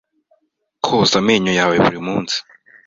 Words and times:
Koza 0.85 1.15
amenyo 1.21 1.51
yawe 1.59 1.75
buri 1.83 1.99
munsi. 2.07 2.37